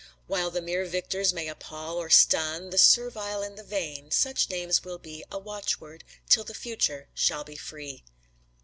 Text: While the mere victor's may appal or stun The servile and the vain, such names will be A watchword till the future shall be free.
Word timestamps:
While 0.25 0.49
the 0.49 0.63
mere 0.63 0.85
victor's 0.85 1.31
may 1.31 1.47
appal 1.47 1.97
or 1.99 2.09
stun 2.09 2.71
The 2.71 2.79
servile 2.79 3.43
and 3.43 3.55
the 3.55 3.61
vain, 3.63 4.09
such 4.09 4.49
names 4.49 4.83
will 4.83 4.97
be 4.97 5.23
A 5.31 5.37
watchword 5.37 6.03
till 6.27 6.43
the 6.43 6.55
future 6.55 7.09
shall 7.13 7.43
be 7.43 7.55
free. 7.55 8.03